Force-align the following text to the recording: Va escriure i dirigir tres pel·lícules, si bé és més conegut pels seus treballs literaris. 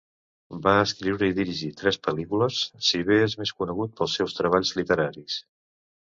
Va 0.67 0.71
escriure 0.83 1.27
i 1.31 1.33
dirigir 1.39 1.67
tres 1.81 1.99
pel·lícules, 2.07 2.61
si 2.87 3.01
bé 3.09 3.17
és 3.25 3.35
més 3.41 3.51
conegut 3.59 3.93
pels 3.99 4.15
seus 4.21 4.33
treballs 4.39 4.73
literaris. 4.79 5.37